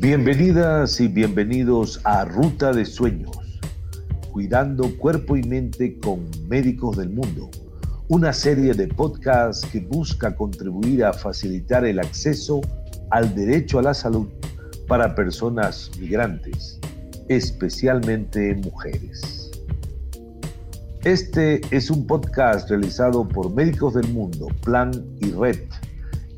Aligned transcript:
Bienvenidas 0.00 0.98
y 0.98 1.08
bienvenidos 1.08 2.00
a 2.04 2.24
Ruta 2.24 2.72
de 2.72 2.86
Sueños, 2.86 3.36
cuidando 4.32 4.96
cuerpo 4.96 5.36
y 5.36 5.42
mente 5.42 5.98
con 5.98 6.26
médicos 6.48 6.96
del 6.96 7.10
mundo, 7.10 7.50
una 8.08 8.32
serie 8.32 8.72
de 8.72 8.88
podcasts 8.88 9.68
que 9.70 9.80
busca 9.80 10.34
contribuir 10.34 11.04
a 11.04 11.12
facilitar 11.12 11.84
el 11.84 11.98
acceso 11.98 12.62
al 13.10 13.34
derecho 13.34 13.78
a 13.78 13.82
la 13.82 13.92
salud 13.92 14.26
para 14.88 15.14
personas 15.14 15.90
migrantes, 16.00 16.80
especialmente 17.28 18.54
mujeres. 18.54 19.50
Este 21.04 21.60
es 21.70 21.90
un 21.90 22.06
podcast 22.06 22.70
realizado 22.70 23.28
por 23.28 23.54
Médicos 23.54 23.92
del 23.92 24.08
Mundo, 24.14 24.46
Plan 24.64 24.92
y 25.20 25.30
Red, 25.32 25.60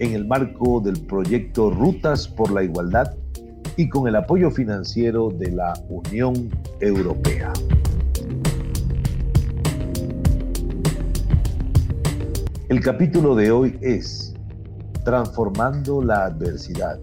en 0.01 0.15
el 0.15 0.27
marco 0.27 0.81
del 0.81 1.01
proyecto 1.07 1.71
Rutas 1.71 2.27
por 2.27 2.51
la 2.51 2.65
Igualdad 2.65 3.22
y 3.77 3.89
con 3.89 4.07
el 4.07 4.17
apoyo 4.17 4.51
financiero 4.51 5.31
de 5.31 5.51
la 5.51 5.73
Unión 5.89 6.51
Europea. 6.81 7.53
El 12.69 12.81
capítulo 12.81 13.35
de 13.35 13.51
hoy 13.51 13.79
es 13.81 14.35
Transformando 15.05 16.03
la 16.03 16.25
adversidad. 16.25 16.99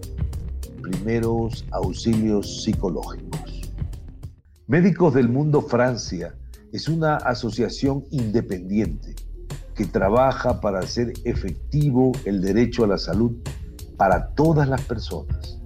Primeros 0.80 1.66
auxilios 1.70 2.64
psicológicos. 2.64 3.72
Médicos 4.66 5.14
del 5.14 5.28
Mundo 5.28 5.60
Francia 5.62 6.34
es 6.72 6.88
una 6.88 7.16
asociación 7.16 8.04
independiente 8.10 9.14
que 9.74 9.84
trabaja 9.84 10.60
para 10.60 10.78
hacer 10.78 11.12
efectivo 11.24 12.12
el 12.24 12.40
derecho 12.40 12.84
a 12.84 12.88
la 12.88 12.98
salud 12.98 13.32
para 13.96 14.28
todas 14.28 14.68
las 14.68 14.80
personas 14.82 15.59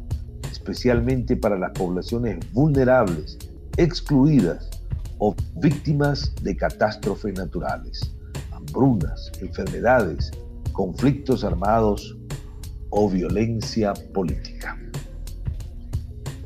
especialmente 0.65 1.37
para 1.37 1.59
las 1.59 1.73
poblaciones 1.73 2.39
vulnerables, 2.55 3.37
excluidas 3.77 4.71
o 5.19 5.37
víctimas 5.57 6.35
de 6.43 6.57
catástrofes 6.57 7.35
naturales, 7.37 8.01
hambrunas, 8.51 9.31
enfermedades, 9.43 10.31
conflictos 10.73 11.45
armados 11.45 12.17
o 12.89 13.11
violencia 13.11 13.93
política. 14.15 14.79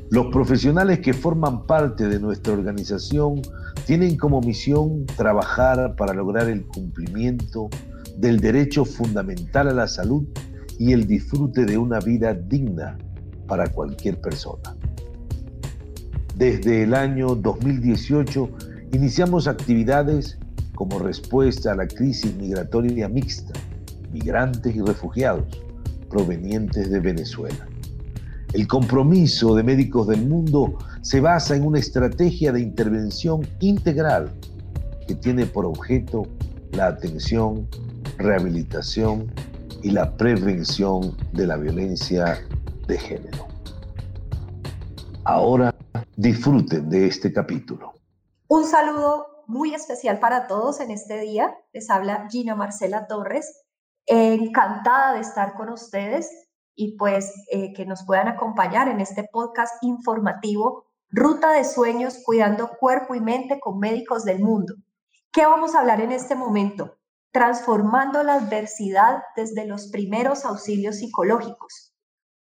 Los 0.09 0.25
profesionales 0.33 0.99
que 0.99 1.13
forman 1.13 1.65
parte 1.65 2.09
de 2.09 2.19
nuestra 2.19 2.51
organización 2.51 3.41
tienen 3.85 4.17
como 4.17 4.41
misión 4.41 5.05
trabajar 5.15 5.95
para 5.95 6.13
lograr 6.13 6.49
el 6.49 6.65
cumplimiento 6.65 7.69
del 8.17 8.41
derecho 8.41 8.83
fundamental 8.83 9.69
a 9.69 9.73
la 9.73 9.87
salud 9.87 10.27
y 10.77 10.91
el 10.91 11.07
disfrute 11.07 11.63
de 11.63 11.77
una 11.77 11.99
vida 11.99 12.33
digna 12.33 12.97
para 13.49 13.67
cualquier 13.67 14.21
persona. 14.21 14.75
Desde 16.35 16.83
el 16.83 16.93
año 16.93 17.35
2018 17.35 18.49
iniciamos 18.93 19.47
actividades 19.47 20.37
como 20.75 20.99
respuesta 20.99 21.73
a 21.73 21.75
la 21.75 21.87
crisis 21.87 22.33
migratoria 22.35 23.09
mixta, 23.09 23.51
migrantes 24.13 24.73
y 24.73 24.79
refugiados 24.79 25.43
provenientes 26.09 26.89
de 26.89 26.99
Venezuela. 27.01 27.67
El 28.53 28.67
compromiso 28.67 29.53
de 29.55 29.63
médicos 29.63 30.07
del 30.07 30.25
mundo 30.25 30.77
se 31.01 31.19
basa 31.19 31.55
en 31.55 31.65
una 31.65 31.79
estrategia 31.79 32.51
de 32.51 32.61
intervención 32.61 33.45
integral 33.59 34.31
que 35.05 35.15
tiene 35.15 35.45
por 35.45 35.65
objeto 35.65 36.25
la 36.71 36.87
atención, 36.87 37.67
rehabilitación 38.17 39.31
y 39.83 39.91
la 39.91 40.15
prevención 40.15 41.15
de 41.33 41.47
la 41.47 41.57
violencia 41.57 42.39
de 42.89 42.97
género. 42.97 43.47
Ahora 45.23 45.73
disfruten 46.17 46.89
de 46.89 47.05
este 47.07 47.31
capítulo. 47.31 47.93
Un 48.47 48.65
saludo 48.65 49.43
muy 49.47 49.73
especial 49.75 50.19
para 50.19 50.47
todos 50.47 50.79
en 50.79 50.89
este 50.89 51.19
día. 51.21 51.55
Les 51.71 51.89
habla 51.89 52.27
Gina 52.29 52.55
Marcela 52.55 53.05
Torres. 53.07 53.63
Encantada 54.07 55.13
de 55.13 55.19
estar 55.19 55.53
con 55.53 55.69
ustedes 55.69 56.29
y 56.75 56.97
pues 56.97 57.31
eh, 57.51 57.73
que 57.73 57.85
nos 57.85 58.05
puedan 58.05 58.27
acompañar 58.27 58.87
en 58.87 59.01
este 59.01 59.23
podcast 59.31 59.75
informativo 59.83 60.85
Ruta 61.11 61.51
de 61.51 61.65
Sueños, 61.65 62.19
cuidando 62.25 62.71
cuerpo 62.79 63.13
y 63.13 63.19
mente 63.19 63.59
con 63.59 63.77
médicos 63.77 64.25
del 64.25 64.39
mundo. 64.39 64.73
¿Qué 65.31 65.45
vamos 65.45 65.75
a 65.75 65.81
hablar 65.81 66.01
en 66.01 66.11
este 66.11 66.33
momento? 66.33 66.97
Transformando 67.31 68.23
la 68.23 68.35
adversidad 68.35 69.23
desde 69.35 69.65
los 69.65 69.87
primeros 69.87 70.43
auxilios 70.43 70.97
psicológicos. 70.97 71.93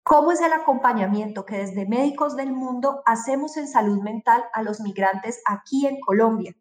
¿Cómo 0.10 0.32
es 0.32 0.40
el 0.40 0.54
acompañamiento 0.54 1.46
que 1.46 1.58
desde 1.58 1.86
Médicos 1.86 2.38
del 2.38 2.54
Mundo 2.54 3.02
hacemos 3.06 3.58
en 3.58 3.68
salud 3.68 4.02
mental 4.02 4.42
a 4.54 4.64
los 4.64 4.80
migrantes 4.80 5.42
aquí 5.46 5.86
en 5.86 6.00
Colombia? 6.00 6.56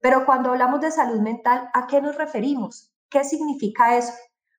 Pero 0.00 0.26
cuando 0.26 0.50
hablamos 0.50 0.82
de 0.82 0.90
salud 0.90 1.18
mental, 1.18 1.70
¿a 1.72 1.86
qué 1.86 2.02
nos 2.02 2.18
referimos? 2.18 2.92
¿Qué 3.08 3.24
significa 3.24 3.96
eso? 3.96 4.12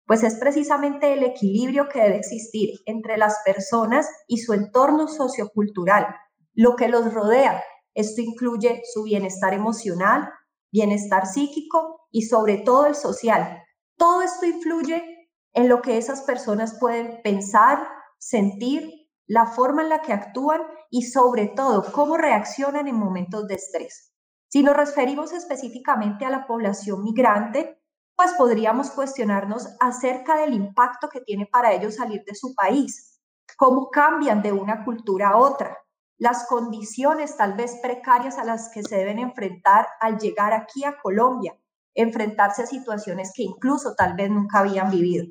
Pues 0.07 0.23
es 0.23 0.39
precisamente 0.39 1.13
el 1.13 1.21
equilibrio 1.21 1.87
que 1.87 2.01
debe 2.01 2.15
existir 2.15 2.79
entre 2.87 3.15
las 3.15 3.37
personas 3.45 4.09
y 4.27 4.39
su 4.39 4.53
entorno 4.53 5.07
sociocultural, 5.07 6.07
lo 6.55 6.75
que 6.75 6.87
los 6.87 7.13
rodea. 7.13 7.63
Esto 7.93 8.21
incluye 8.21 8.81
su 8.91 9.03
bienestar 9.03 9.53
emocional, 9.53 10.31
bienestar 10.71 11.27
psíquico 11.27 12.07
y 12.09 12.23
sobre 12.23 12.57
todo 12.57 12.87
el 12.87 12.95
social. 12.95 13.61
Todo 13.97 14.23
esto 14.23 14.47
influye 14.47 15.29
en 15.53 15.69
lo 15.69 15.83
que 15.83 15.99
esas 15.99 16.23
personas 16.23 16.79
pueden 16.79 17.21
pensar, 17.21 18.00
sentir, 18.21 19.09
la 19.25 19.47
forma 19.47 19.81
en 19.81 19.89
la 19.89 20.01
que 20.01 20.13
actúan 20.13 20.61
y 20.89 21.03
sobre 21.03 21.47
todo 21.47 21.91
cómo 21.91 22.17
reaccionan 22.17 22.87
en 22.87 22.95
momentos 22.95 23.47
de 23.47 23.55
estrés. 23.55 24.13
Si 24.47 24.61
nos 24.61 24.77
referimos 24.77 25.33
específicamente 25.33 26.25
a 26.25 26.29
la 26.29 26.45
población 26.45 27.03
migrante, 27.03 27.81
pues 28.15 28.33
podríamos 28.37 28.91
cuestionarnos 28.91 29.67
acerca 29.79 30.37
del 30.37 30.53
impacto 30.53 31.09
que 31.09 31.21
tiene 31.21 31.47
para 31.47 31.73
ellos 31.73 31.95
salir 31.95 32.23
de 32.25 32.35
su 32.35 32.53
país, 32.53 33.19
cómo 33.57 33.89
cambian 33.89 34.41
de 34.43 34.51
una 34.51 34.83
cultura 34.83 35.29
a 35.29 35.37
otra, 35.37 35.77
las 36.19 36.45
condiciones 36.47 37.35
tal 37.37 37.53
vez 37.53 37.79
precarias 37.81 38.37
a 38.37 38.43
las 38.43 38.69
que 38.69 38.83
se 38.83 38.97
deben 38.97 39.17
enfrentar 39.17 39.87
al 39.99 40.19
llegar 40.19 40.53
aquí 40.53 40.83
a 40.83 40.97
Colombia, 41.01 41.57
enfrentarse 41.95 42.61
a 42.61 42.67
situaciones 42.67 43.31
que 43.35 43.43
incluso 43.43 43.95
tal 43.95 44.15
vez 44.15 44.29
nunca 44.29 44.59
habían 44.59 44.91
vivido. 44.91 45.25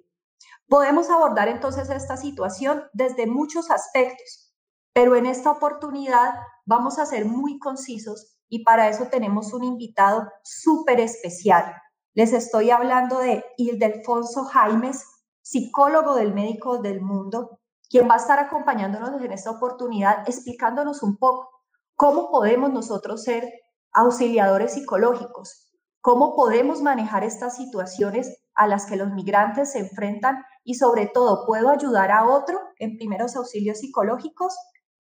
Podemos 0.71 1.11
abordar 1.11 1.49
entonces 1.49 1.91
esta 1.91 2.17
situación 2.17 2.85
desde 2.93 3.27
muchos 3.27 3.73
aspectos, 3.73 4.55
pero 4.93 5.17
en 5.17 5.27
esta 5.27 5.51
oportunidad 5.51 6.33
vamos 6.65 7.01
a 7.01 7.07
ser 7.07 7.25
muy 7.25 7.59
concisos 7.59 8.37
y 8.49 8.63
para 8.63 8.89
eso 8.89 9.07
tenemos 9.11 9.53
un 9.53 9.65
invitado 9.65 10.31
súper 10.45 11.01
especial. 11.01 11.75
Les 12.15 12.33
estoy 12.33 12.71
hablando 12.71 13.19
de 13.19 13.45
Ildefonso 13.57 14.45
Jaimes, 14.45 15.05
psicólogo 15.43 16.15
del 16.15 16.33
Médico 16.33 16.79
del 16.79 17.01
Mundo, 17.01 17.59
quien 17.89 18.09
va 18.09 18.15
a 18.15 18.19
estar 18.19 18.39
acompañándonos 18.39 19.21
en 19.21 19.33
esta 19.33 19.51
oportunidad 19.51 20.23
explicándonos 20.29 21.03
un 21.03 21.17
poco 21.17 21.51
cómo 21.97 22.31
podemos 22.31 22.73
nosotros 22.73 23.25
ser 23.25 23.51
auxiliadores 23.91 24.75
psicológicos, 24.75 25.73
cómo 26.01 26.37
podemos 26.37 26.81
manejar 26.81 27.25
estas 27.25 27.57
situaciones 27.57 28.40
a 28.55 28.67
las 28.67 28.87
que 28.87 28.97
los 28.97 29.11
migrantes 29.13 29.73
se 29.73 29.81
enfrentan 29.81 30.45
y 30.65 30.75
sobre 30.75 31.07
todo 31.07 31.47
puedo 31.47 31.71
ayudar 31.71 32.11
a 32.11 32.25
otro 32.27 32.59
en 32.79 32.97
primeros 32.97 33.37
auxilios 33.37 33.79
psicológicos. 33.79 34.55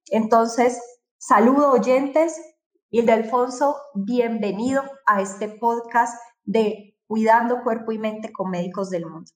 Entonces, 0.07 0.81
saludo 1.19 1.71
oyentes. 1.71 2.41
y 2.91 3.09
Alfonso, 3.09 3.77
bienvenido 3.95 4.83
a 5.07 5.21
este 5.21 5.49
podcast 5.49 6.21
de 6.45 6.97
Cuidando 7.07 7.63
Cuerpo 7.63 7.93
y 7.93 7.99
Mente 7.99 8.33
con 8.33 8.51
Médicos 8.51 8.91
del 8.91 9.07
Mundo. 9.07 9.31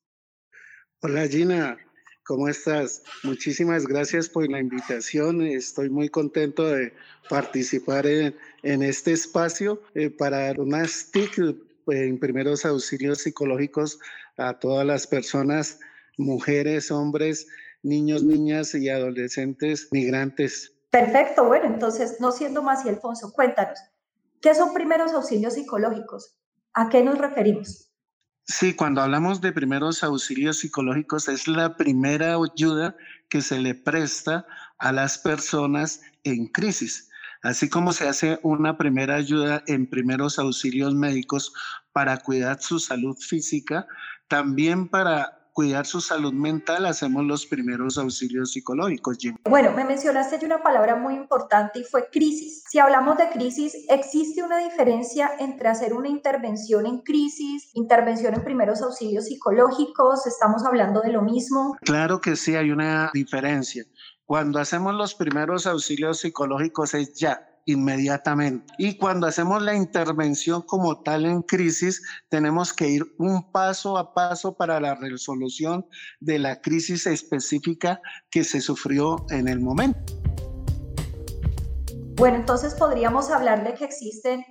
Hola 1.03 1.29
Gina, 1.29 1.77
¿cómo 2.25 2.49
estás? 2.49 3.03
Muchísimas 3.23 3.87
gracias 3.87 4.29
por 4.29 4.49
la 4.49 4.59
invitación. 4.59 5.43
Estoy 5.43 5.91
muy 5.91 6.09
contento 6.09 6.67
de 6.67 6.95
participar 7.29 8.07
en, 8.07 8.35
este 8.63 9.13
espacio 9.13 9.83
eh, 9.95 10.11
para 10.11 10.47
dar 10.47 10.61
unas 10.61 11.11
TIC 11.11 11.39
en 11.89 12.19
primeros 12.19 12.65
auxilios 12.65 13.19
psicológicos 13.19 13.99
a 14.37 14.59
todas 14.59 14.87
las 14.87 15.07
personas 15.07 15.81
mujeres, 16.17 16.91
hombres, 16.91 17.47
niños, 17.83 18.23
niñas 18.23 18.75
y 18.75 18.89
adolescentes 18.89 19.89
migrantes. 19.91 20.73
Perfecto, 20.91 21.45
bueno, 21.45 21.67
entonces, 21.67 22.21
no 22.21 22.33
siendo 22.33 22.63
más 22.63 22.85
y 22.85 22.89
Alfonso, 22.89 23.33
cuéntanos, 23.33 23.79
¿qué 24.41 24.55
son 24.55 24.73
primeros 24.73 25.13
auxilios 25.13 25.55
psicológicos? 25.55 26.39
¿A 26.73 26.89
qué 26.89 27.03
nos 27.03 27.19
referimos? 27.19 27.91
Sí, 28.47 28.75
cuando 28.75 29.01
hablamos 29.01 29.41
de 29.41 29.53
primeros 29.53 30.05
auxilios 30.05 30.59
psicológicos 30.59 31.29
es 31.29 31.49
la 31.49 31.77
primera 31.77 32.35
ayuda 32.35 32.95
que 33.31 33.41
se 33.41 33.59
le 33.59 33.75
presta 33.75 34.47
a 34.79 34.93
las 34.93 35.17
personas 35.17 36.03
en 36.25 36.47
crisis, 36.49 37.11
así 37.45 37.69
como 37.69 37.93
se 37.93 38.09
hace 38.09 38.41
una 38.43 38.77
primera 38.77 39.17
ayuda 39.17 39.63
en 39.67 39.89
primeros 39.89 40.39
auxilios 40.39 40.95
médicos 40.95 41.53
para 41.93 42.17
cuidar 42.17 42.61
su 42.61 42.81
salud 42.81 43.17
física, 43.17 43.87
también 44.29 44.89
para 44.89 45.45
cuidar 45.53 45.87
su 45.87 46.01
salud 46.01 46.33
mental 46.33 46.85
hacemos 46.85 47.25
los 47.25 47.47
primeros 47.47 47.97
auxilios 47.97 48.53
psicológicos. 48.53 49.19
Bueno, 49.49 49.73
me 49.73 49.85
mencionaste 49.85 50.45
una 50.45 50.63
palabra 50.65 50.97
muy 50.97 51.15
importante 51.15 51.79
y 51.79 51.85
fue 51.85 52.09
crisis. 52.11 52.65
Si 52.69 52.81
hablamos 52.81 53.17
de 53.19 53.29
crisis, 53.29 53.73
¿existe 53.89 54.43
una 54.43 54.59
diferencia 54.59 55.31
entre 55.39 55.69
hacer 55.69 55.95
una 55.95 56.09
intervención 56.09 56.87
en 56.87 57.03
crisis, 57.03 57.71
intervención 57.75 58.35
en 58.35 58.43
primeros 58.43 58.83
auxilios 58.83 59.27
psicológicos? 59.27 60.27
¿Estamos 60.27 60.65
hablando 60.65 61.03
de 61.03 61.13
lo 61.13 61.23
mismo? 61.23 61.77
Claro 61.83 62.21
que 62.21 62.35
sí, 62.35 62.57
hay 62.57 62.73
una 62.73 63.11
diferencia. 63.15 63.85
Cuando 64.27 64.59
hacemos 64.59 64.95
los 64.95 65.15
primeros 65.15 65.67
auxilios 65.67 66.21
psicológicos 66.21 66.95
es 66.95 67.13
ya, 67.13 67.47
inmediatamente. 67.67 68.73
Y 68.79 68.97
cuando 68.97 69.27
hacemos 69.27 69.63
la 69.63 69.75
intervención 69.75 70.63
como 70.63 71.03
tal 71.03 71.27
en 71.27 71.43
crisis, 71.43 72.03
tenemos 72.31 72.73
que 72.73 72.89
ir 72.89 73.05
un 73.19 73.53
paso 73.53 73.99
a 73.99 74.15
paso 74.15 74.57
para 74.57 74.81
la 74.81 74.95
resolución 74.95 75.87
de 76.21 76.39
la 76.39 76.63
crisis 76.63 77.07
específica 77.07 78.01
que 78.31 78.45
se 78.45 78.63
sufrió 78.63 79.27
en 79.29 79.47
el 79.47 79.61
momento. 79.61 80.15
Bueno, 82.17 82.37
entonces 82.37 82.75
podríamos 82.77 83.31
hablar 83.31 83.63
de 83.63 83.75
que 83.75 83.85
existen 83.85 84.43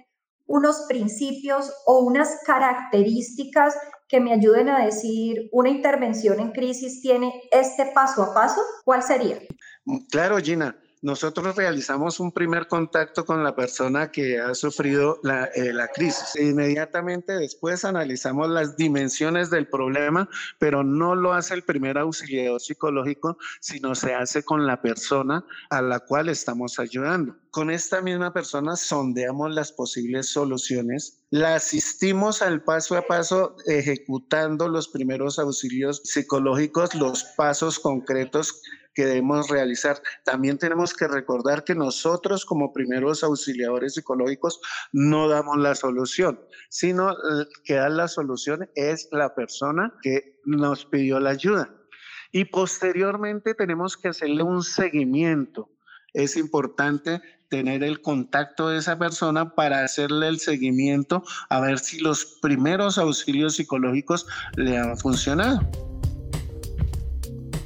unos 0.45 0.85
principios 0.87 1.73
o 1.87 2.01
unas 2.01 2.41
características 2.45 3.73
que 4.13 4.19
me 4.19 4.31
ayuden 4.31 4.69
a 4.69 4.85
decir 4.85 5.49
una 5.51 5.69
intervención 5.69 6.39
en 6.39 6.51
crisis 6.51 7.01
tiene 7.01 7.33
este 7.51 7.87
paso 7.95 8.21
a 8.21 8.31
paso. 8.31 8.61
¿Cuál 8.85 9.01
sería? 9.01 9.39
Claro, 10.11 10.37
Gina 10.37 10.77
nosotros 11.03 11.57
realizamos 11.57 12.21
un 12.21 12.31
primer 12.31 12.67
contacto 12.67 13.25
con 13.25 13.43
la 13.43 13.55
persona 13.55 14.09
que 14.09 14.39
ha 14.39 14.55
sufrido 14.55 15.19
la, 15.21 15.45
eh, 15.53 15.73
la, 15.73 15.89
crisis. 15.89 16.33
Inmediatamente 16.37 17.33
después 17.33 17.83
analizamos 17.83 18.49
las 18.49 18.77
dimensiones 18.77 19.49
del 19.49 19.67
problema, 19.67 20.29
pero 20.59 20.81
no 20.81 21.13
lo 21.13 21.33
hace 21.33 21.55
el 21.55 21.63
primer 21.63 21.97
auxiliador 21.97 22.61
psicológico, 22.61 23.37
sino 23.59 23.95
se 23.95 24.15
hace 24.15 24.43
con 24.43 24.65
la 24.65 24.81
persona 24.81 25.45
a 25.69 25.81
la 25.81 25.99
cual 25.99 26.29
estamos 26.29 26.79
ayudando. 26.79 27.35
Con 27.51 27.69
esta 27.69 28.01
misma 28.01 28.31
persona 28.31 28.77
sondeamos 28.77 29.53
las 29.53 29.73
posibles 29.73 30.29
soluciones, 30.29 31.21
la 31.29 31.55
asistimos 31.55 32.41
al 32.41 32.63
paso 32.63 32.95
a 32.95 33.05
paso 33.05 33.57
ejecutando 33.65 34.69
los 34.69 34.87
primeros 34.87 35.37
auxilios 35.37 36.01
psicológicos, 36.05 36.95
los 36.95 37.25
pasos 37.35 37.77
concretos 37.77 38.61
que 38.93 39.05
debemos 39.05 39.49
realizar. 39.49 40.01
También 40.23 40.57
tenemos 40.57 40.93
que 40.93 41.07
recordar 41.07 41.63
que 41.63 41.75
nosotros 41.75 42.45
como 42.45 42.73
primeros 42.73 43.23
auxiliadores 43.23 43.95
psicológicos 43.95 44.61
no 44.91 45.27
damos 45.27 45.57
la 45.57 45.75
solución, 45.75 46.39
sino 46.69 47.15
que 47.63 47.75
da 47.75 47.89
la 47.89 48.07
solución 48.07 48.69
es 48.75 49.07
la 49.11 49.35
persona 49.35 49.93
que 50.01 50.39
nos 50.45 50.85
pidió 50.85 51.19
la 51.19 51.31
ayuda. 51.31 51.73
Y 52.31 52.45
posteriormente 52.45 53.53
tenemos 53.53 53.95
que 53.95 54.09
hacerle 54.09 54.43
un 54.43 54.63
seguimiento. 54.63 55.69
Es 56.13 56.35
importante 56.35 57.21
tener 57.49 57.83
el 57.83 58.01
contacto 58.01 58.69
de 58.69 58.79
esa 58.79 58.97
persona 58.97 59.53
para 59.53 59.83
hacerle 59.83 60.27
el 60.27 60.39
seguimiento 60.39 61.23
a 61.49 61.59
ver 61.59 61.77
si 61.77 61.99
los 61.99 62.39
primeros 62.41 62.97
auxilios 62.97 63.55
psicológicos 63.55 64.25
le 64.55 64.77
han 64.77 64.97
funcionado 64.97 65.92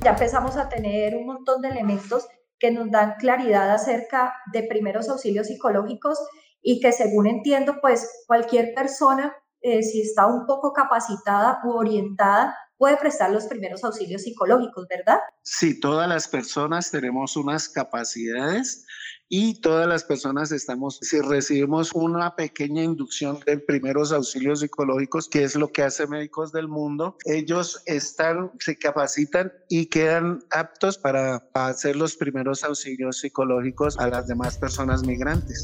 ya 0.04 0.12
empezamos 0.12 0.58
a 0.58 0.70
tener 0.70 1.16
un 1.16 1.26
montón 1.26 1.62
de 1.62 1.70
elementos 1.70 2.28
que 2.60 2.72
nos 2.72 2.90
dan 2.92 3.16
claridad 3.20 3.72
acerca 3.72 4.34
de 4.52 4.64
primeros 4.64 5.10
auxilios 5.10 5.48
psicológicos 5.48 6.20
y 6.62 6.80
que 6.80 6.92
según 6.92 7.28
entiendo, 7.28 7.76
pues 7.82 8.24
cualquier 8.28 8.74
persona, 8.74 9.36
eh, 9.62 9.84
si 9.84 10.02
está 10.02 10.28
un 10.28 10.46
poco 10.46 10.74
capacitada 10.74 11.60
u 11.64 11.72
orientada, 11.72 12.58
puede 12.78 12.98
prestar 12.98 13.32
los 13.32 13.46
primeros 13.46 13.84
auxilios 13.84 14.24
psicológicos, 14.24 14.88
¿verdad? 14.88 15.20
Sí, 15.42 15.80
todas 15.80 16.08
las 16.08 16.28
personas 16.28 16.92
tenemos 16.92 17.36
unas 17.36 17.68
capacidades 17.70 18.86
y 19.30 19.60
todas 19.60 19.88
las 19.88 20.06
personas 20.06 20.52
estamos, 20.54 21.00
si 21.02 21.20
recibimos 21.20 21.92
una 21.94 22.36
pequeña 22.36 22.84
inducción 22.84 23.40
de 23.46 23.58
primeros 23.58 24.14
auxilios 24.14 24.62
psicológicos, 24.62 25.28
que 25.28 25.44
es 25.44 25.56
lo 25.56 25.70
que 25.70 25.84
hace 25.84 26.08
Médicos 26.08 26.54
del 26.54 26.70
Mundo, 26.70 27.18
ellos 27.26 27.82
están, 27.86 28.52
se 28.60 28.78
capacitan 28.78 29.52
y 29.68 29.88
quedan 29.88 30.40
aptos 30.52 30.98
para 30.98 31.44
hacer 31.54 31.98
los 31.98 32.16
primeros 32.16 32.64
auxilios 32.64 33.20
psicológicos 33.20 34.00
a 34.00 34.08
las 34.08 34.28
demás 34.28 34.58
personas 34.58 35.04
migrantes. 35.04 35.62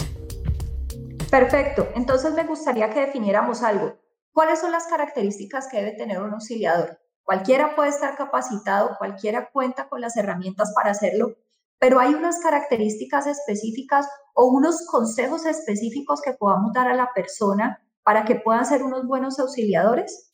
Perfecto, 1.31 1.87
entonces 1.95 2.33
me 2.33 2.43
gustaría 2.43 2.89
que 2.89 2.99
definiéramos 2.99 3.63
algo. 3.63 3.97
¿Cuáles 4.33 4.59
son 4.59 4.71
las 4.71 4.87
características 4.87 5.67
que 5.69 5.77
debe 5.77 5.91
tener 5.93 6.21
un 6.21 6.33
auxiliador? 6.33 6.99
Cualquiera 7.23 7.75
puede 7.75 7.89
estar 7.89 8.15
capacitado, 8.15 8.95
cualquiera 8.97 9.49
cuenta 9.51 9.87
con 9.87 10.01
las 10.01 10.17
herramientas 10.17 10.73
para 10.75 10.91
hacerlo, 10.91 11.35
pero 11.79 11.99
hay 11.99 12.13
unas 12.13 12.39
características 12.39 13.27
específicas 13.27 14.07
o 14.33 14.45
unos 14.45 14.85
consejos 14.87 15.45
específicos 15.45 16.21
que 16.21 16.33
podamos 16.33 16.73
dar 16.73 16.87
a 16.87 16.95
la 16.95 17.11
persona 17.13 17.81
para 18.03 18.25
que 18.25 18.35
puedan 18.35 18.65
ser 18.65 18.83
unos 18.83 19.05
buenos 19.05 19.39
auxiliadores? 19.39 20.29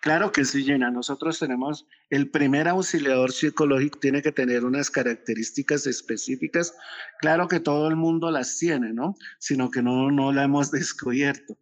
Claro 0.00 0.32
que 0.32 0.44
sí, 0.44 0.64
Jenna. 0.64 0.90
Nosotros 0.90 1.38
tenemos 1.38 1.86
el 2.10 2.28
primer 2.30 2.66
auxiliador 2.66 3.30
psicológico, 3.30 4.00
tiene 4.00 4.20
que 4.20 4.32
tener 4.32 4.64
unas 4.64 4.90
características 4.90 5.86
específicas. 5.86 6.74
Claro 7.20 7.46
que 7.46 7.60
todo 7.60 7.88
el 7.88 7.94
mundo 7.94 8.30
las 8.32 8.58
tiene, 8.58 8.92
¿no? 8.92 9.14
Sino 9.38 9.70
que 9.70 9.80
no, 9.80 10.10
no 10.10 10.32
la 10.32 10.44
hemos 10.44 10.70
descubierto. 10.72 11.56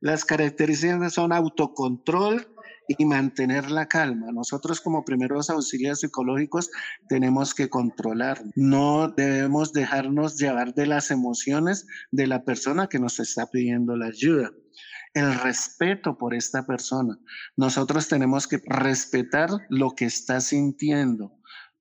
Las 0.00 0.24
características 0.24 1.14
son 1.14 1.32
autocontrol, 1.32 2.48
y 2.88 3.04
mantener 3.04 3.70
la 3.70 3.86
calma. 3.86 4.30
Nosotros 4.32 4.80
como 4.80 5.04
primeros 5.04 5.50
auxilios 5.50 6.00
psicológicos 6.00 6.70
tenemos 7.08 7.54
que 7.54 7.68
controlar. 7.68 8.42
No 8.54 9.08
debemos 9.08 9.72
dejarnos 9.72 10.36
llevar 10.36 10.74
de 10.74 10.86
las 10.86 11.10
emociones 11.10 11.86
de 12.10 12.26
la 12.26 12.44
persona 12.44 12.88
que 12.88 12.98
nos 12.98 13.18
está 13.20 13.46
pidiendo 13.46 13.96
la 13.96 14.06
ayuda. 14.06 14.50
El 15.14 15.34
respeto 15.34 16.18
por 16.18 16.34
esta 16.34 16.66
persona. 16.66 17.18
Nosotros 17.56 18.08
tenemos 18.08 18.46
que 18.46 18.60
respetar 18.66 19.50
lo 19.70 19.94
que 19.94 20.04
está 20.04 20.40
sintiendo, 20.40 21.32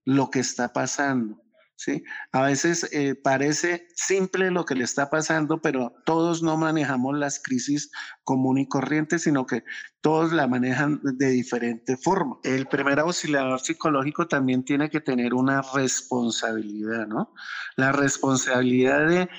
lo 0.06 0.30
que 0.30 0.40
está 0.40 0.72
pasando. 0.72 1.44
¿Sí? 1.75 2.04
A 2.31 2.44
veces 2.44 2.89
eh, 2.92 3.16
parece 3.16 3.88
simple 3.95 4.51
lo 4.51 4.66
que 4.66 4.75
le 4.75 4.83
está 4.83 5.10
pasando, 5.10 5.62
pero 5.62 5.94
todos 6.06 6.42
no 6.42 6.57
manejamos 6.57 7.18
las 7.18 7.39
crisis 7.42 7.92
común 8.24 8.57
y 8.57 8.68
corriente, 8.68 9.19
sino 9.19 9.45
que 9.45 9.63
todos 10.01 10.31
la 10.31 10.48
manejan 10.48 11.00
de 11.04 11.30
diferente 11.30 11.98
forma. 11.98 12.38
El 12.44 12.68
primer 12.68 13.00
auxiliador 13.00 13.60
psicológico 13.60 14.27
también 14.27 14.63
tiene 14.63 14.89
que 14.89 15.01
tener 15.01 15.34
una 15.34 15.62
responsabilidad, 15.74 17.08
¿no? 17.08 17.34
La 17.75 17.91
responsabilidad 17.91 19.08
de 19.08 19.29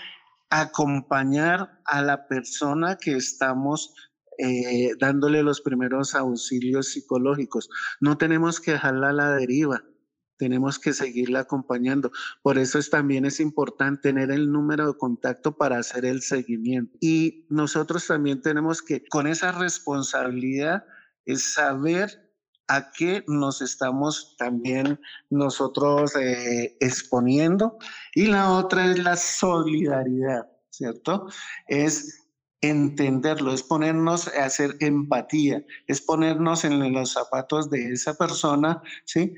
acompañar 0.50 1.80
a 1.84 2.02
la 2.02 2.28
persona 2.28 2.96
que 2.96 3.16
estamos 3.16 3.94
eh, 4.38 4.90
dándole 4.98 5.42
los 5.42 5.60
primeros 5.60 6.14
auxilios 6.14 6.92
psicológicos. 6.92 7.68
No 8.00 8.18
tenemos 8.18 8.60
que 8.60 8.72
dejarla 8.72 9.08
a 9.08 9.12
la 9.12 9.30
deriva 9.30 9.82
tenemos 10.36 10.78
que 10.78 10.92
seguirla 10.92 11.40
acompañando. 11.40 12.10
Por 12.42 12.58
eso 12.58 12.78
es, 12.78 12.90
también 12.90 13.24
es 13.24 13.40
importante 13.40 14.08
tener 14.08 14.30
el 14.30 14.50
número 14.52 14.86
de 14.86 14.98
contacto 14.98 15.56
para 15.56 15.78
hacer 15.78 16.04
el 16.04 16.22
seguimiento. 16.22 16.96
Y 17.00 17.46
nosotros 17.48 18.06
también 18.06 18.42
tenemos 18.42 18.82
que, 18.82 19.04
con 19.08 19.26
esa 19.26 19.52
responsabilidad, 19.52 20.84
es 21.24 21.54
saber 21.54 22.26
a 22.68 22.90
qué 22.90 23.24
nos 23.28 23.62
estamos 23.62 24.36
también 24.38 25.00
nosotros 25.30 26.14
eh, 26.16 26.76
exponiendo. 26.80 27.78
Y 28.14 28.26
la 28.26 28.50
otra 28.52 28.90
es 28.90 28.98
la 28.98 29.16
solidaridad, 29.16 30.48
¿cierto? 30.70 31.28
Es 31.68 32.26
entenderlo, 32.60 33.52
es 33.52 33.62
ponernos 33.62 34.28
a 34.28 34.46
hacer 34.46 34.76
empatía, 34.80 35.64
es 35.86 36.00
ponernos 36.00 36.64
en 36.64 36.92
los 36.92 37.12
zapatos 37.12 37.70
de 37.70 37.92
esa 37.92 38.14
persona, 38.14 38.82
¿sí? 39.04 39.34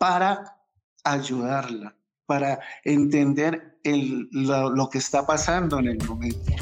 Para 0.00 0.56
ayudarla, 1.04 1.94
para 2.24 2.58
entender 2.84 3.78
lo, 3.84 4.88
que 4.88 4.96
está 4.96 5.26
pasando 5.26 5.78
en 5.78 5.88
el 5.88 6.08
momento. 6.08 6.52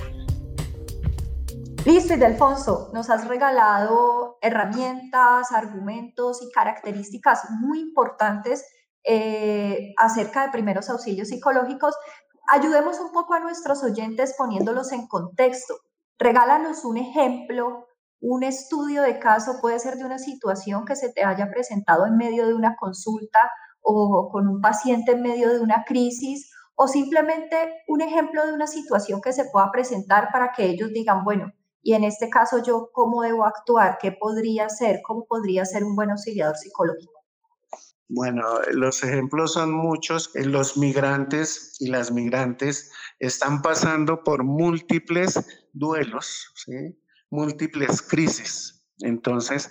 Listo, 1.84 2.16
y 2.16 2.24
Alfonso, 2.24 2.90
nos 2.92 3.08
has 3.10 3.28
regalado 3.28 4.38
herramientas, 4.42 5.52
argumentos 5.52 6.42
y 6.42 6.50
características 6.50 7.48
muy 7.60 7.78
importantes 7.80 8.66
eh, 9.04 9.94
acerca 9.98 10.46
de 10.46 10.50
primeros 10.50 10.90
auxilios 10.90 11.28
psicológicos. 11.28 11.94
Ayudemos 12.48 12.98
un 12.98 13.12
poco 13.12 13.34
a 13.34 13.38
nuestros 13.38 13.84
oyentes 13.84 14.34
poniéndolos 14.36 14.90
en 14.90 15.06
contexto. 15.06 15.76
Regálanos 16.18 16.84
un 16.84 16.96
ejemplo 16.96 17.86
un 18.20 18.42
estudio 18.42 19.02
de 19.02 19.18
caso 19.18 19.58
puede 19.60 19.78
ser 19.78 19.96
de 19.96 20.04
una 20.04 20.18
situación 20.18 20.84
que 20.84 20.96
se 20.96 21.12
te 21.12 21.24
haya 21.24 21.50
presentado 21.50 22.06
en 22.06 22.16
medio 22.16 22.46
de 22.46 22.54
una 22.54 22.76
consulta 22.76 23.50
o 23.80 24.28
con 24.30 24.48
un 24.48 24.60
paciente 24.60 25.12
en 25.12 25.22
medio 25.22 25.52
de 25.52 25.60
una 25.60 25.84
crisis 25.84 26.50
o 26.74 26.88
simplemente 26.88 27.56
un 27.88 28.00
ejemplo 28.00 28.46
de 28.46 28.52
una 28.52 28.66
situación 28.66 29.20
que 29.20 29.32
se 29.32 29.44
pueda 29.46 29.70
presentar 29.72 30.28
para 30.32 30.52
que 30.52 30.64
ellos 30.66 30.90
digan, 30.92 31.24
bueno, 31.24 31.52
y 31.82 31.94
en 31.94 32.04
este 32.04 32.28
caso 32.28 32.62
yo 32.62 32.90
cómo 32.92 33.22
debo 33.22 33.44
actuar, 33.44 33.98
qué 34.00 34.12
podría 34.12 34.68
ser, 34.68 35.00
cómo 35.02 35.26
podría 35.26 35.64
ser 35.64 35.84
un 35.84 35.96
buen 35.96 36.10
auxiliador 36.10 36.56
psicológico. 36.56 37.18
Bueno, 38.08 38.44
los 38.72 39.02
ejemplos 39.04 39.52
son 39.52 39.72
muchos. 39.72 40.30
Los 40.34 40.78
migrantes 40.78 41.76
y 41.78 41.88
las 41.88 42.10
migrantes 42.10 42.90
están 43.18 43.60
pasando 43.60 44.24
por 44.24 44.44
múltiples 44.44 45.68
duelos, 45.72 46.52
múltiples 47.30 48.02
crisis. 48.02 48.86
Entonces, 49.00 49.70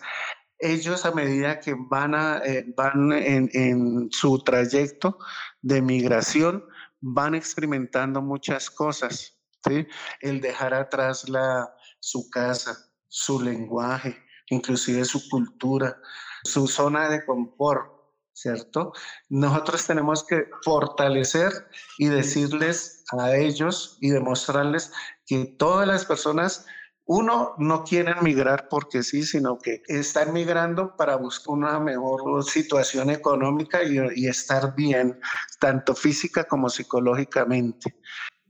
ellos 0.60 1.06
a 1.06 1.12
medida 1.12 1.60
que 1.60 1.76
van, 1.78 2.16
a, 2.16 2.40
eh, 2.40 2.66
van 2.76 3.12
en, 3.12 3.50
en, 3.54 4.10
su 4.12 4.44
trayecto 4.44 5.20
de 5.62 5.82
migración, 5.82 6.64
van 7.00 7.36
experimentando 7.36 8.22
muchas 8.22 8.70
cosas. 8.70 9.38
¿sí? 9.68 9.88
El 10.22 10.42
dejar 10.42 10.74
atrás 10.74 11.30
la, 11.30 11.70
su 12.00 12.30
casa, 12.30 12.78
su 13.08 13.42
lenguaje, 13.42 14.18
inclusive 14.50 15.06
su 15.06 15.28
cultura, 15.30 15.98
su 16.44 16.68
zona 16.68 17.10
de 17.10 17.26
confort, 17.26 17.92
¿cierto? 18.34 18.94
Nosotros 19.30 19.86
tenemos 19.86 20.26
que 20.26 20.46
fortalecer 20.64 21.52
y 21.98 22.08
decirles 22.08 23.04
a 23.18 23.36
ellos 23.36 23.98
y 24.00 24.10
demostrarles 24.10 24.92
que 25.26 25.46
todas 25.58 25.88
las 25.88 26.06
personas 26.06 26.66
uno, 27.08 27.56
no 27.58 27.84
quieren 27.84 28.18
migrar 28.22 28.68
porque 28.70 29.02
sí, 29.02 29.24
sino 29.24 29.58
que 29.58 29.82
están 29.88 30.34
migrando 30.34 30.96
para 30.96 31.16
buscar 31.16 31.54
una 31.54 31.80
mejor 31.80 32.44
situación 32.44 33.10
económica 33.10 33.82
y, 33.82 33.98
y, 34.16 34.28
estar 34.28 34.76
bien, 34.76 35.20
tanto 35.60 35.96
física 35.96 36.44
como 36.44 36.70
psicológicamente. 36.70 37.96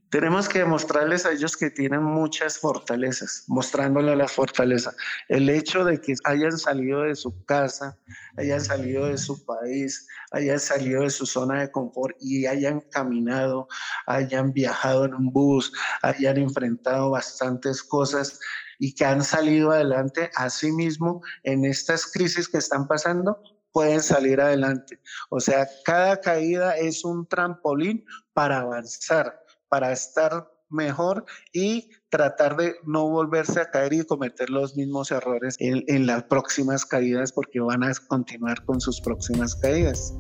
Tenemos 0.10 0.48
que 0.48 0.60
demostrarles 0.60 1.26
a 1.26 1.34
ellos 1.34 1.58
que 1.58 1.70
tienen 1.70 2.02
muchas 2.02 2.60
fortalezas, 2.60 3.44
mostrándole 3.48 4.16
la 4.16 4.30
fortaleza. 4.30 4.94
El 5.28 5.50
hecho 5.50 5.84
de 5.84 6.00
que 6.00 6.16
hayan 6.24 6.58
salido 6.58 7.02
de 7.02 7.14
su 7.14 7.44
casa, 7.44 8.00
hayan 8.38 8.62
salido 8.62 9.08
de 9.08 9.18
su 9.18 9.46
país, 9.46 10.08
hayan 10.32 10.62
salido 10.62 11.02
de 11.02 11.10
su 11.10 11.26
zona 11.26 11.60
de 11.60 11.72
confort 11.72 12.16
y 12.22 12.46
hayan 12.46 12.80
caminado, 12.90 13.68
hayan 14.06 14.54
viajado 14.54 15.04
en 15.04 15.14
un 15.14 15.34
bus, 15.34 15.74
hayan 16.02 16.38
enfrentado 16.38 17.10
bastantes 17.10 17.84
cosas 17.84 18.40
y 18.80 18.96
que 18.96 19.04
han 19.04 19.22
salido 19.26 19.72
adelante 19.72 20.32
a 20.36 20.50
sí 20.50 20.72
mismo 20.72 21.22
en 21.44 21.66
estas 21.66 22.10
crisis 22.10 22.48
que 22.48 22.60
están 22.60 22.88
pasando, 22.88 23.42
pueden 23.74 24.02
salir 24.02 24.40
adelante. 24.40 25.02
O 25.30 25.42
sea, 25.42 25.68
cada 25.84 26.22
caída 26.22 26.78
es 26.78 27.04
un 27.04 27.28
trampolín 27.28 28.06
para 28.34 28.60
avanzar 28.60 29.47
para 29.70 29.92
estar 29.92 30.48
mejor 30.70 31.26
y 31.54 31.90
tratar 32.10 32.58
de 32.58 32.76
no 32.84 33.10
volverse 33.10 33.62
a 33.62 33.70
caer 33.70 33.94
y 33.94 34.06
cometer 34.06 34.50
los 34.50 34.76
mismos 34.76 35.12
errores 35.12 35.56
en, 35.60 36.06
las 36.06 36.24
próximas 36.24 36.86
caídas 36.86 37.32
porque 37.32 37.60
van 37.60 37.84
a 37.84 37.92
continuar 38.08 38.64
con 38.66 38.82
sus 38.82 39.02
próximas 39.02 39.56
caídas. 39.56 40.14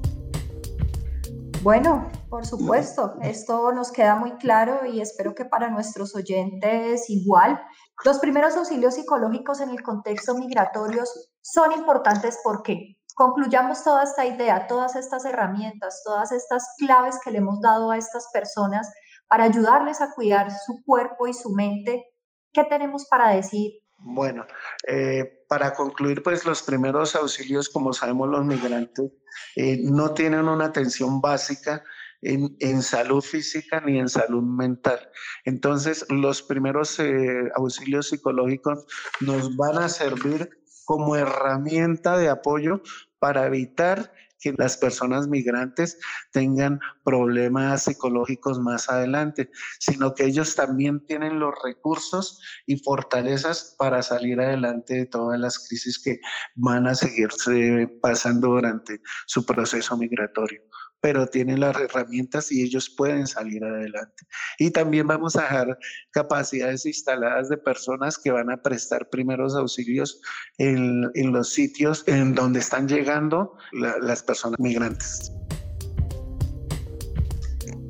Bueno, 1.64 2.10
por 2.30 2.46
supuesto, 2.46 3.16
esto 3.22 3.72
nos 3.74 3.92
queda 3.92 4.16
muy 4.16 4.32
claro 4.38 4.86
y 4.86 5.02
espero 5.02 5.34
que 5.36 5.44
para 5.44 5.70
nuestros 5.70 6.16
oyentes 6.16 7.10
igual. 7.10 7.60
Los 8.06 8.20
primeros 8.20 8.56
auxilios 8.56 8.96
psicológicos 8.96 9.60
en 9.60 9.72
el 9.72 9.82
contexto 9.82 10.36
migratorio 10.36 11.04
son 11.42 11.72
importantes 11.74 12.38
porque 12.44 12.98
concluyamos 13.16 13.84
toda 13.84 14.04
esta 14.04 14.26
idea, 14.26 14.68
todas 14.68 14.96
estas 14.96 15.26
herramientas, 15.26 16.04
todas 16.06 16.32
estas 16.32 16.64
claves 16.78 17.20
que 17.24 17.32
le 17.32 17.40
hemos 17.40 17.60
dado 17.60 17.90
a 17.90 17.98
estas 17.98 18.28
personas 18.32 18.90
para 19.28 19.46
ayudarles 19.46 20.02
a 20.02 20.14
cuidar 20.14 20.52
su 20.52 20.84
cuerpo 20.86 21.28
y 21.28 21.34
su 21.34 21.50
mente. 21.52 22.06
¿Qué 22.54 22.64
tenemos 22.64 23.06
para 23.06 23.30
decir? 23.30 23.74
Bueno, 24.00 24.46
eh, 24.88 25.44
para 25.50 25.74
concluir, 25.74 26.22
pues 26.22 26.46
los 26.46 26.62
primeros 26.62 27.16
auxilios, 27.16 27.70
como 27.70 27.94
sabemos 27.94 28.30
los 28.30 28.46
migrantes, 28.46 29.12
eh, 29.56 29.80
no 29.84 30.14
tienen 30.14 30.48
una 30.48 30.66
atención 30.66 31.20
básica 31.20 31.84
en, 32.22 32.82
salud 32.82 33.22
física 33.22 33.82
ni 33.82 34.00
en 34.00 34.10
salud 34.10 34.44
mental. 34.44 35.10
Entonces, 35.46 36.06
los 36.10 36.42
primeros 36.42 37.00
eh, 37.00 37.50
auxilios 37.56 38.10
psicológicos 38.10 38.86
nos 39.22 39.56
van 39.56 39.78
a 39.78 39.90
servir 39.90 40.50
como 40.86 41.16
herramienta 41.16 42.18
de 42.18 42.30
apoyo 42.30 42.82
para 43.20 43.46
evitar 43.46 44.12
que 44.40 44.54
las 44.58 44.78
personas 44.78 45.28
migrantes 45.28 45.98
tengan 46.32 46.80
problemas 47.04 47.84
psicológicos 47.84 48.60
más 48.60 48.90
adelante, 48.90 49.50
sino 49.80 50.14
que 50.14 50.26
ellos 50.26 50.56
también 50.56 51.06
tienen 51.06 51.40
los 51.40 51.54
recursos 51.64 52.42
y 52.66 52.78
fortalezas 52.78 53.76
para 53.78 54.02
salir 54.02 54.40
adelante 54.40 54.94
de 54.96 55.06
todas 55.06 55.40
las 55.40 55.68
crisis 55.68 56.00
que 56.00 56.20
van 56.56 56.88
a 56.88 56.96
seguirse 56.96 57.88
pasando 58.02 58.50
durante 58.50 59.02
su 59.26 59.46
proceso 59.46 59.98
migratorio 59.98 60.62
pero 61.00 61.28
tienen 61.28 61.60
las 61.60 61.78
herramientas 61.78 62.52
y 62.52 62.64
ellos 62.64 62.90
pueden 62.90 63.28
salir 63.28 63.64
adelante. 63.64 64.26
Y 64.58 64.72
también 64.72 65.08
vamos 65.08 65.36
a 65.36 65.44
dejar 65.44 65.78
capacidades 66.12 66.86
instaladas 66.86 67.50
de 67.50 67.58
personas 67.58 68.18
que 68.18 68.32
van 68.32 68.50
a 68.52 68.62
prestar 68.62 69.10
primeros 69.10 69.56
auxilios 69.56 70.22
en, 70.58 71.10
en 71.14 71.32
los 71.32 71.54
sitios 71.54 72.04
en 72.08 72.34
donde 72.34 72.60
están 72.60 72.88
llegando 72.88 73.58
las 73.72 74.24
personas 74.24 74.60
migrantes. 74.60 75.32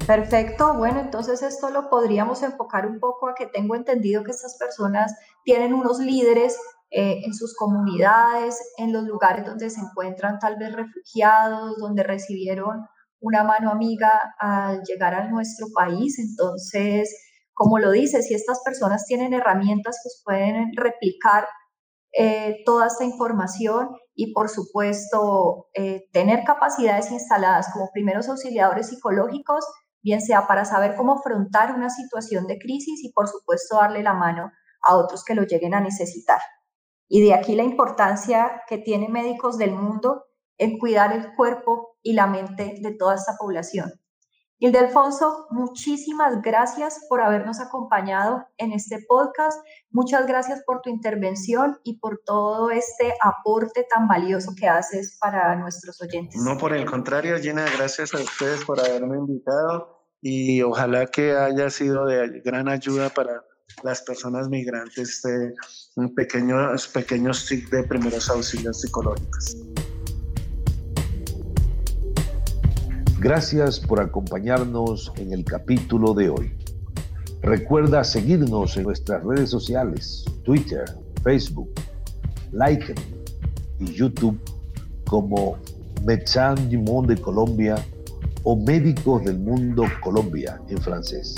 Perfecto, 0.06 0.74
bueno, 0.74 1.02
entonces 1.02 1.42
esto 1.42 1.70
lo 1.70 1.90
podríamos 1.90 2.42
enfocar 2.42 2.88
un 2.88 2.98
poco 2.98 3.28
a 3.28 3.36
que 3.36 3.46
tengo 3.46 3.76
entendido 3.76 4.24
que 4.24 4.32
estas 4.32 4.58
personas 4.58 5.14
tienen 5.44 5.74
unos 5.74 6.00
líderes 6.00 6.58
eh, 6.92 7.24
en 7.26 7.34
sus 7.34 7.54
comunidades, 7.54 8.58
en 8.78 8.94
los 8.94 9.04
lugares 9.04 9.46
donde 9.46 9.70
se 9.70 9.82
encuentran 9.82 10.40
tal 10.40 10.56
vez 10.56 10.74
refugiados, 10.74 11.78
donde 11.78 12.04
recibieron 12.04 12.88
una 13.20 13.44
mano 13.44 13.72
amiga 13.72 14.34
al 14.40 14.82
llegar 14.84 15.14
a 15.14 15.28
nuestro 15.30 15.68
país. 15.74 16.20
Entonces, 16.20 17.16
como 17.54 17.80
lo 17.80 17.92
dice, 17.92 18.22
si 18.22 18.34
estas 18.34 18.62
personas 18.64 19.06
tienen 19.06 19.34
herramientas, 19.34 20.00
pues 20.04 20.22
pueden 20.24 20.72
replicar 20.76 21.48
eh, 22.14 22.64
toda 22.66 22.88
esta 22.88 23.04
información 23.04 23.90
y, 24.16 24.34
por 24.34 24.50
supuesto, 24.50 25.68
eh, 25.74 26.08
tener 26.12 26.44
capacidades 26.44 27.12
instaladas 27.12 27.70
como 27.74 27.90
primeros 27.92 28.30
auxiliadores 28.30 28.90
psicológicos, 28.90 29.66
bien 30.02 30.22
sea 30.22 30.48
para 30.48 30.66
saber 30.66 30.96
cómo 30.96 31.14
afrontar 31.20 31.74
una 31.74 31.90
situación 31.90 32.48
de 32.48 32.58
crisis 32.58 33.04
y, 33.04 33.12
por 33.12 33.28
supuesto, 33.28 33.78
darle 33.78 34.04
la 34.04 34.14
mano 34.14 34.52
a 34.82 34.96
otros 34.96 35.24
que 35.24 35.36
lo 35.36 35.44
lleguen 35.44 35.74
a 35.74 35.82
necesitar. 35.82 36.40
Y 37.10 37.22
de 37.22 37.34
aquí 37.34 37.56
la 37.56 37.64
importancia 37.64 38.64
que 38.68 38.78
tienen 38.78 39.12
médicos 39.12 39.58
del 39.58 39.72
mundo 39.72 40.26
en 40.58 40.78
cuidar 40.78 41.14
el 41.14 41.34
cuerpo 41.36 41.97
y 42.08 42.14
la 42.14 42.26
mente 42.26 42.76
de 42.80 42.94
toda 42.94 43.16
esta 43.16 43.36
población. 43.38 43.92
Ildefonso, 44.60 45.46
muchísimas 45.52 46.42
gracias 46.42 47.06
por 47.10 47.20
habernos 47.22 47.60
acompañado 47.60 48.48
en 48.58 48.72
este 48.72 49.00
podcast. 49.06 49.60
Muchas 49.92 50.26
gracias 50.26 50.64
por 50.66 50.82
tu 50.82 50.90
intervención 50.90 51.78
y 51.84 52.00
por 52.00 52.22
todo 52.26 52.72
este 52.72 53.14
aporte 53.22 53.86
tan 53.94 54.08
valioso 54.08 54.54
que 54.58 54.70
haces 54.70 55.18
para 55.20 55.54
nuestros 55.58 56.02
oyentes. 56.02 56.42
No, 56.42 56.58
por 56.58 56.74
el 56.74 56.86
contrario, 56.86 57.38
Gina, 57.40 57.66
gracias 57.78 58.14
a 58.14 58.20
ustedes 58.20 58.64
por 58.64 58.80
haberme 58.80 59.18
invitado 59.18 60.08
y 60.22 60.62
ojalá 60.62 61.08
que 61.08 61.36
haya 61.36 61.70
sido 61.70 62.06
de 62.06 62.40
gran 62.40 62.70
ayuda 62.70 63.10
para 63.10 63.44
las 63.84 64.02
personas 64.02 64.48
migrantes 64.48 65.10
este, 65.10 65.54
pequeños, 66.16 66.88
pequeños 66.88 67.46
tips 67.46 67.70
de 67.70 67.84
primeros 67.84 68.30
auxilios 68.30 68.80
psicológicos. 68.80 69.58
Gracias 73.20 73.80
por 73.80 74.00
acompañarnos 74.00 75.12
en 75.16 75.34
el 75.34 75.44
capítulo 75.44 76.14
de 76.14 76.30
hoy. 76.30 76.52
Recuerda 77.42 78.04
seguirnos 78.04 78.78
en 78.78 78.84
nuestras 78.84 79.24
redes 79.24 79.50
sociales, 79.50 80.24
Twitter, 80.44 80.86
Facebook, 81.24 81.68
Like 82.52 82.94
y 83.80 83.86
YouTube 83.92 84.40
como 85.08 85.58
Médecins 86.06 86.70
du 86.70 86.78
Monde 86.80 87.16
de 87.16 87.22
Colombia 87.22 87.84
o 88.44 88.56
Médicos 88.56 89.26
del 89.26 89.40
Mundo 89.40 89.86
Colombia 90.04 90.62
en 90.70 90.78
francés. 90.78 91.34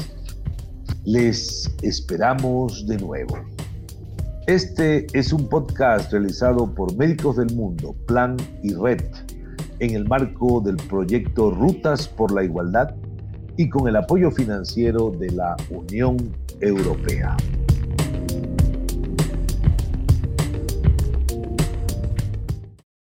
Les 1.05 1.73
esperamos 1.81 2.85
de 2.87 2.97
nuevo. 2.97 3.39
Este 4.47 5.07
es 5.13 5.31
un 5.31 5.47
podcast 5.47 6.11
realizado 6.11 6.75
por 6.75 6.93
Médicos 6.97 7.37
del 7.37 7.55
Mundo, 7.55 7.95
Plan 8.05 8.35
y 8.63 8.73
Red 8.73 8.99
en 9.79 9.95
el 9.95 10.07
marco 10.07 10.61
del 10.61 10.75
proyecto 10.77 11.51
Rutas 11.51 12.07
por 12.07 12.31
la 12.31 12.43
Igualdad 12.43 12.95
y 13.57 13.69
con 13.69 13.87
el 13.87 13.95
apoyo 13.95 14.31
financiero 14.31 15.11
de 15.11 15.31
la 15.31 15.55
Unión 15.69 16.17
Europea. 16.61 17.35